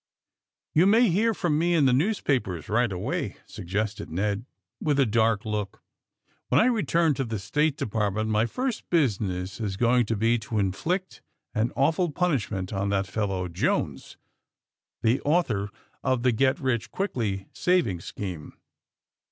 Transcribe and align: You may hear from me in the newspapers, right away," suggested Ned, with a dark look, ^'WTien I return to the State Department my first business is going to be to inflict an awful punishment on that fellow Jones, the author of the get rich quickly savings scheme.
You 0.73 0.87
may 0.87 1.09
hear 1.11 1.31
from 1.31 1.59
me 1.59 1.75
in 1.75 1.85
the 1.85 1.93
newspapers, 1.93 2.69
right 2.69 2.91
away," 2.91 3.37
suggested 3.45 4.09
Ned, 4.09 4.47
with 4.81 4.99
a 4.99 5.05
dark 5.05 5.45
look, 5.45 5.83
^'WTien 6.51 6.57
I 6.59 6.65
return 6.65 7.13
to 7.13 7.23
the 7.23 7.37
State 7.37 7.77
Department 7.77 8.27
my 8.27 8.47
first 8.47 8.89
business 8.89 9.59
is 9.59 9.77
going 9.77 10.07
to 10.07 10.15
be 10.15 10.39
to 10.39 10.57
inflict 10.57 11.21
an 11.53 11.71
awful 11.75 12.11
punishment 12.11 12.73
on 12.73 12.89
that 12.89 13.05
fellow 13.05 13.47
Jones, 13.47 14.17
the 15.03 15.21
author 15.21 15.69
of 16.03 16.23
the 16.23 16.31
get 16.31 16.59
rich 16.59 16.89
quickly 16.89 17.45
savings 17.53 18.05
scheme. 18.05 18.57